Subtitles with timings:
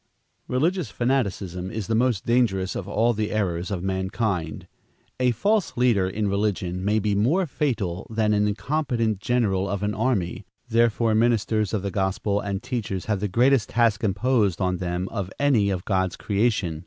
[0.47, 4.65] Religious fanaticism is the most dangerous of all the errors of mankind.
[5.19, 9.93] A false leader in religion may be more fatal than an incompetent general of an
[9.93, 15.07] army, therefore ministers of the gospel and teachers have the greatest task imposed on them
[15.09, 16.79] of any of God's creation.